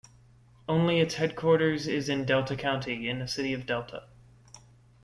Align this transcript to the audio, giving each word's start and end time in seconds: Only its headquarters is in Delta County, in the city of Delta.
Only 0.67 0.99
its 0.99 1.13
headquarters 1.13 1.87
is 1.87 2.09
in 2.09 2.25
Delta 2.25 2.55
County, 2.55 3.07
in 3.07 3.19
the 3.19 3.27
city 3.27 3.53
of 3.53 3.67
Delta. 3.67 4.05